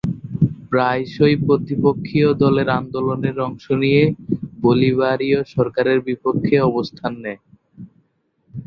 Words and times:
প্রায়শঃই 0.69 1.35
প্রতিপক্ষীয় 1.45 2.29
দলের 2.43 2.67
আন্দোলনে 2.79 3.31
অংশ 3.41 3.65
নিয়ে 3.83 4.03
বলিভারীয় 4.63 5.39
সরকারের 5.53 5.99
বিপক্ষে 6.07 6.55
অবস্থান 6.69 7.13
নেয়। 7.23 7.39